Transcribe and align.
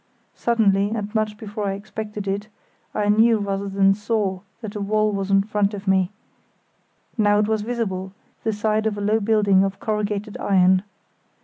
Suddenly, 0.33 0.89
and 0.95 1.13
much 1.13 1.37
before 1.37 1.67
I 1.67 1.73
expected 1.73 2.27
it, 2.27 2.47
I 2.91 3.07
knew 3.07 3.37
rather 3.37 3.69
than 3.69 3.93
saw 3.93 4.39
that 4.61 4.75
a 4.75 4.81
wall 4.81 5.11
was 5.11 5.29
in 5.29 5.43
front 5.43 5.75
of 5.75 5.87
me; 5.87 6.11
now 7.19 7.37
it 7.37 7.47
was 7.47 7.61
visible, 7.61 8.11
the 8.43 8.51
side 8.51 8.87
of 8.87 8.97
a 8.97 8.99
low 9.01 9.19
building 9.19 9.63
of 9.63 9.79
corrugated 9.79 10.39
iron. 10.39 10.81